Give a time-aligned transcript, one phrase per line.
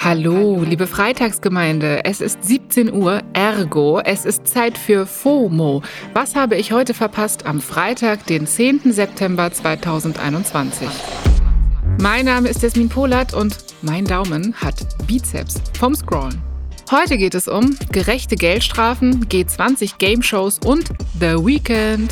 [0.00, 2.04] Hallo, liebe Freitagsgemeinde.
[2.04, 5.82] Es ist 17 Uhr, ergo, es ist Zeit für FOMO.
[6.14, 8.92] Was habe ich heute verpasst am Freitag, den 10.
[8.92, 10.86] September 2021?
[12.00, 14.76] Mein Name ist Jasmin Polat und mein Daumen hat
[15.08, 16.40] Bizeps vom Scrollen.
[16.92, 22.08] Heute geht es um gerechte Geldstrafen, G20 Game Shows und The Weekend.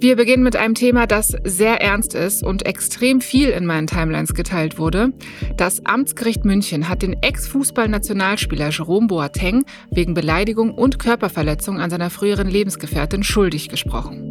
[0.00, 4.32] Wir beginnen mit einem Thema, das sehr ernst ist und extrem viel in meinen Timelines
[4.32, 5.12] geteilt wurde.
[5.56, 12.46] Das Amtsgericht München hat den Ex-Fußball-Nationalspieler Jerome Boateng wegen Beleidigung und Körperverletzung an seiner früheren
[12.46, 14.22] Lebensgefährtin schuldig gesprochen.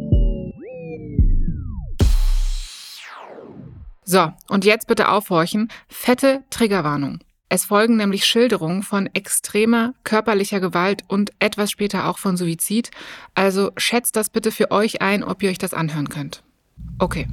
[4.04, 5.68] So, und jetzt bitte aufhorchen.
[5.86, 7.18] Fette Triggerwarnung.
[7.50, 12.90] Es folgen nämlich Schilderungen von extremer körperlicher Gewalt und etwas später auch von Suizid.
[13.34, 16.42] Also schätzt das bitte für euch ein, ob ihr euch das anhören könnt.
[16.98, 17.26] Okay.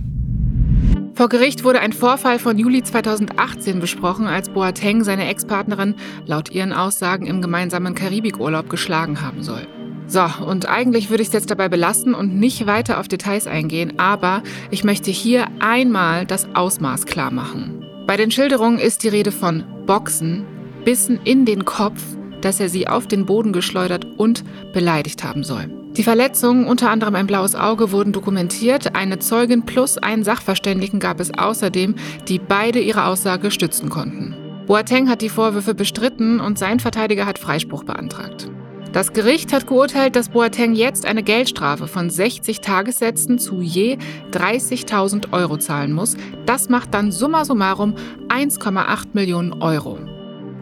[1.15, 6.73] Vor Gericht wurde ein Vorfall von Juli 2018 besprochen, als Boateng seine Ex-Partnerin laut ihren
[6.73, 9.67] Aussagen im gemeinsamen Karibikurlaub geschlagen haben soll.
[10.07, 13.97] So, und eigentlich würde ich es jetzt dabei belassen und nicht weiter auf Details eingehen,
[13.97, 17.74] aber ich möchte hier einmal das Ausmaß klar machen.
[18.07, 20.45] Bei den Schilderungen ist die Rede von Boxen,
[20.83, 22.01] Bissen in den Kopf,
[22.41, 25.71] dass er sie auf den Boden geschleudert und beleidigt haben soll.
[25.97, 28.95] Die Verletzungen, unter anderem ein blaues Auge, wurden dokumentiert.
[28.95, 31.95] Eine Zeugin plus einen Sachverständigen gab es außerdem,
[32.27, 34.35] die beide ihre Aussage stützen konnten.
[34.67, 38.49] Boateng hat die Vorwürfe bestritten und sein Verteidiger hat Freispruch beantragt.
[38.95, 43.97] Das Gericht hat geurteilt, dass Boateng jetzt eine Geldstrafe von 60 Tagessätzen zu je
[44.31, 46.15] 30.000 Euro zahlen muss.
[46.45, 47.95] Das macht dann summa summarum
[48.29, 49.99] 1,8 Millionen Euro.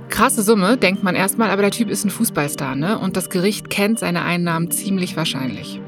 [0.09, 2.98] Krasse Summe, denkt man erstmal, aber der Typ ist ein Fußballstar, ne?
[2.98, 5.80] Und das Gericht kennt seine Einnahmen ziemlich wahrscheinlich.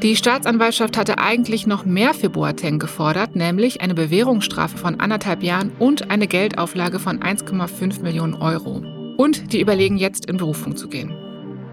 [0.00, 5.72] Die Staatsanwaltschaft hatte eigentlich noch mehr für Boateng gefordert, nämlich eine Bewährungsstrafe von anderthalb Jahren
[5.80, 8.84] und eine Geldauflage von 1,5 Millionen Euro.
[9.16, 11.27] Und die überlegen jetzt in Berufung zu gehen.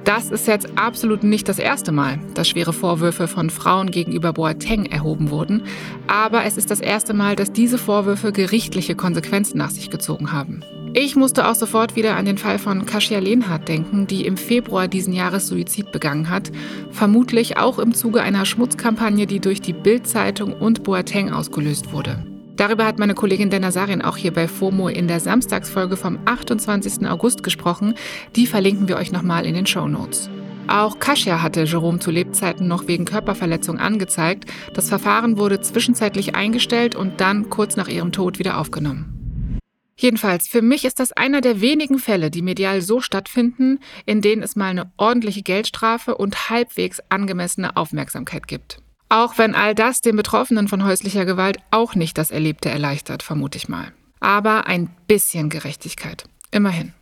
[0.05, 4.85] Das ist jetzt absolut nicht das erste Mal, dass schwere Vorwürfe von Frauen gegenüber Boateng
[4.85, 5.63] erhoben wurden,
[6.05, 10.61] aber es ist das erste Mal, dass diese Vorwürfe gerichtliche Konsequenzen nach sich gezogen haben.
[10.94, 14.88] Ich musste auch sofort wieder an den Fall von Kasia Lehnhardt denken, die im Februar
[14.88, 16.51] diesen Jahres Suizid begangen hat,
[16.91, 22.23] vermutlich auch im Zuge einer Schmutzkampagne, die durch die Bild-Zeitung und Boateng ausgelöst wurde.
[22.55, 27.07] Darüber hat meine Kollegin Dana Sarin auch hier bei FOMO in der Samstagsfolge vom 28.
[27.07, 27.95] August gesprochen.
[28.35, 30.29] Die verlinken wir euch nochmal in den Show Notes.
[30.67, 34.45] Auch Kasia hatte Jerome zu Lebzeiten noch wegen Körperverletzung angezeigt.
[34.73, 39.59] Das Verfahren wurde zwischenzeitlich eingestellt und dann kurz nach ihrem Tod wieder aufgenommen.
[39.97, 44.44] Jedenfalls, für mich ist das einer der wenigen Fälle, die medial so stattfinden, in denen
[44.44, 48.81] es mal eine ordentliche Geldstrafe und halbwegs angemessene Aufmerksamkeit gibt.
[49.09, 53.57] Auch wenn all das den Betroffenen von häuslicher Gewalt auch nicht das Erlebte erleichtert, vermute
[53.57, 53.91] ich mal.
[54.19, 56.25] Aber ein bisschen Gerechtigkeit.
[56.51, 56.93] Immerhin.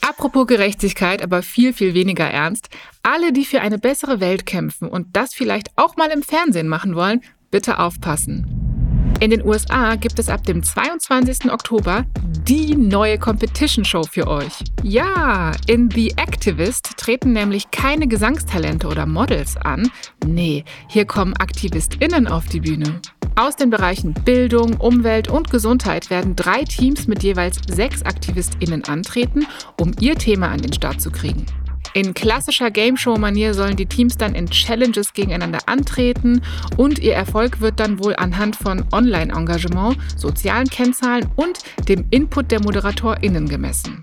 [0.00, 2.68] Apropos Gerechtigkeit, aber viel, viel weniger ernst.
[3.02, 6.94] Alle, die für eine bessere Welt kämpfen und das vielleicht auch mal im Fernsehen machen
[6.94, 8.59] wollen, bitte aufpassen.
[9.20, 11.52] In den USA gibt es ab dem 22.
[11.52, 12.06] Oktober
[12.48, 14.64] die neue Competition Show für euch.
[14.82, 19.90] Ja, in The Activist treten nämlich keine Gesangstalente oder Models an.
[20.26, 22.98] Nee, hier kommen AktivistInnen auf die Bühne.
[23.36, 29.46] Aus den Bereichen Bildung, Umwelt und Gesundheit werden drei Teams mit jeweils sechs AktivistInnen antreten,
[29.78, 31.44] um ihr Thema an den Start zu kriegen.
[31.92, 36.40] In klassischer Game-Show-Manier sollen die Teams dann in Challenges gegeneinander antreten
[36.76, 41.58] und ihr Erfolg wird dann wohl anhand von Online-Engagement, sozialen Kennzahlen und
[41.88, 44.00] dem Input der ModeratorInnen gemessen.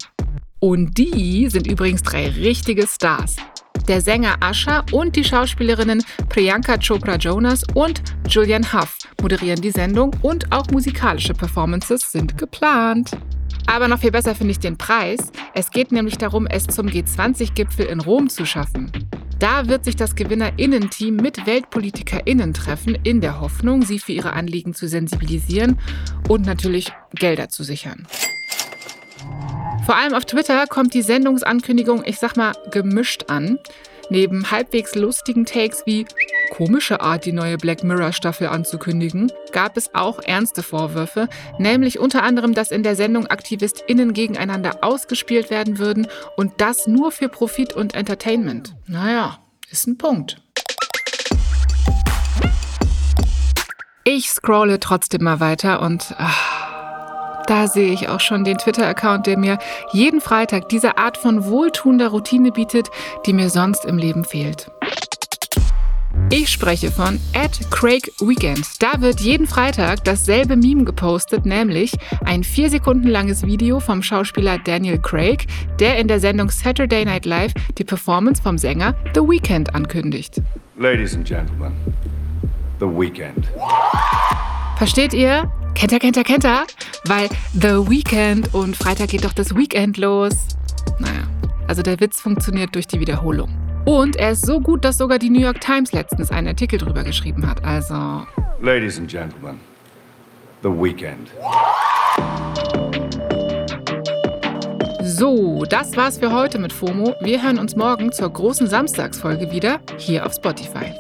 [0.60, 3.38] Und die sind übrigens drei richtige Stars.
[3.88, 10.14] Der Sänger Asha und die Schauspielerinnen Priyanka Chopra Jonas und Julian Huff moderieren die Sendung
[10.24, 13.12] und auch musikalische Performances sind geplant.
[13.68, 15.32] Aber noch viel besser finde ich den Preis.
[15.54, 18.92] Es geht nämlich darum, es zum G20-Gipfel in Rom zu schaffen.
[19.40, 24.74] Da wird sich das Gewinnerinnen-Team mit WeltpolitikerInnen treffen, in der Hoffnung, sie für ihre Anliegen
[24.74, 25.78] zu sensibilisieren
[26.28, 28.08] und natürlich Gelder zu sichern.
[29.86, 33.60] Vor allem auf Twitter kommt die Sendungsankündigung, ich sag mal, gemischt an.
[34.10, 36.06] Neben halbwegs lustigen Takes wie
[36.50, 41.28] komische Art, die neue Black Mirror Staffel anzukündigen, gab es auch ernste Vorwürfe,
[41.60, 46.08] nämlich unter anderem, dass in der Sendung AktivistInnen gegeneinander ausgespielt werden würden
[46.38, 48.76] und das nur für Profit und Entertainment.
[48.86, 49.40] Naja,
[49.70, 50.42] ist ein Punkt.
[54.06, 56.67] Ich scrolle trotzdem mal weiter und ach,
[57.48, 59.58] da sehe ich auch schon den Twitter-Account, der mir
[59.92, 62.90] jeden Freitag diese Art von wohltuender Routine bietet,
[63.26, 64.70] die mir sonst im Leben fehlt.
[66.30, 68.66] Ich spreche von At Craig Weekend.
[68.82, 71.94] Da wird jeden Freitag dasselbe Meme gepostet, nämlich
[72.26, 75.46] ein vier Sekunden langes Video vom Schauspieler Daniel Craig,
[75.80, 80.42] der in der Sendung Saturday Night Live die Performance vom Sänger The Weeknd ankündigt.
[80.78, 81.72] Ladies and Gentlemen,
[82.80, 83.48] The Weeknd.
[84.78, 85.50] Versteht ihr?
[85.76, 86.66] Kennt ihr, kennt ihr, kennt ihr?
[87.06, 90.34] Weil The Weekend und Freitag geht doch das Weekend los.
[91.00, 91.28] Naja,
[91.68, 93.50] also der Witz funktioniert durch die Wiederholung.
[93.86, 97.04] Und er ist so gut, dass sogar die New York Times letztens einen Artikel drüber
[97.04, 97.64] geschrieben hat.
[97.64, 98.26] Also.
[98.62, 99.60] Ladies and Gentlemen,
[100.64, 101.30] The Weeknd.
[105.04, 107.16] So, das war's für heute mit FOMO.
[107.22, 110.94] Wir hören uns morgen zur großen Samstagsfolge wieder hier auf Spotify.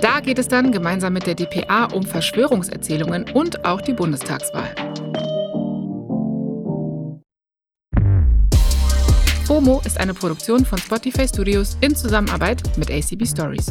[0.00, 4.74] Da geht es dann gemeinsam mit der DPA um Verschwörungserzählungen und auch die Bundestagswahl.
[9.44, 13.66] FOMO ist eine Produktion von Spotify Studios in Zusammenarbeit mit ACB Stories.